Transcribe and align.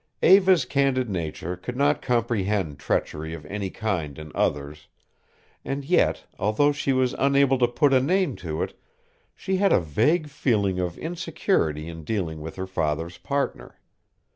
Eva's 0.23 0.65
candid 0.65 1.11
nature 1.11 1.55
could 1.55 1.77
not 1.77 2.01
comprehend 2.01 2.79
treachery 2.79 3.35
of 3.35 3.45
any 3.45 3.69
kind 3.69 4.17
in 4.17 4.31
others, 4.33 4.87
and 5.63 5.85
yet, 5.85 6.23
although 6.39 6.71
she 6.71 6.91
was 6.91 7.13
unable 7.19 7.59
to 7.59 7.67
put 7.67 7.93
a 7.93 8.01
name 8.01 8.35
to 8.35 8.63
it, 8.63 8.75
she 9.35 9.57
had 9.57 9.71
a 9.71 9.79
vague 9.79 10.27
feeling 10.27 10.79
of 10.79 10.97
insecurity 10.97 11.87
in 11.87 12.03
dealing 12.03 12.41
with 12.41 12.55
her 12.55 12.65
father's 12.65 13.19
partner. 13.19 13.79